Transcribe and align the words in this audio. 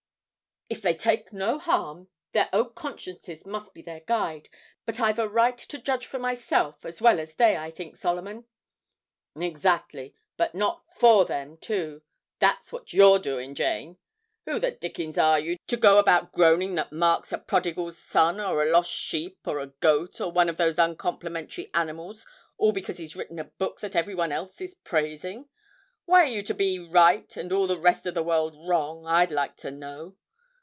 'If 0.73 0.81
they 0.81 0.93
take 0.93 1.33
no 1.33 1.59
harm, 1.59 2.07
their 2.31 2.47
own 2.53 2.73
consciences 2.73 3.45
must 3.45 3.73
be 3.73 3.81
their 3.81 3.99
guide; 3.99 4.47
but 4.85 5.01
I've 5.01 5.19
a 5.19 5.27
right 5.27 5.57
to 5.57 5.77
judge 5.77 6.05
for 6.05 6.17
myself 6.17 6.85
as 6.85 7.01
well 7.01 7.19
as 7.19 7.35
they, 7.35 7.57
I 7.57 7.71
think, 7.71 7.97
Solomon.' 7.97 8.45
'Exactly, 9.35 10.15
but 10.37 10.55
not 10.55 10.85
for 10.95 11.25
them 11.25 11.57
too 11.57 12.03
that's 12.39 12.71
what 12.71 12.93
you're 12.93 13.19
doin', 13.19 13.53
Jane. 13.53 13.97
Who 14.45 14.59
the 14.59 14.71
dickens 14.71 15.17
are 15.17 15.37
you, 15.37 15.57
to 15.67 15.75
go 15.75 15.97
about 15.97 16.31
groaning 16.31 16.75
that 16.75 16.93
Mark's 16.93 17.33
a 17.33 17.37
prodigal 17.37 17.91
son, 17.91 18.39
or 18.39 18.63
a 18.63 18.71
lost 18.71 18.91
sheep, 18.93 19.39
or 19.45 19.59
a 19.59 19.67
goat, 19.81 20.21
or 20.21 20.31
one 20.31 20.47
of 20.47 20.55
those 20.55 20.79
uncomplimentary 20.79 21.69
animals, 21.73 22.25
all 22.57 22.71
because 22.71 22.97
he's 22.97 23.17
written 23.17 23.39
a 23.39 23.43
book 23.59 23.81
that 23.81 23.97
everyone 23.97 24.31
else 24.31 24.61
is 24.61 24.73
praising? 24.85 25.49
Why 26.05 26.21
are 26.23 26.31
you 26.31 26.41
to 26.43 26.53
be 26.53 26.79
right 26.79 27.35
and 27.35 27.51
all 27.51 27.67
the 27.67 27.77
rest 27.77 28.05
of 28.05 28.13
the 28.13 28.23
world 28.23 28.55
wrong, 28.69 29.05
I'd 29.05 29.31
like 29.33 29.57
to 29.57 29.71
know? 29.71 30.15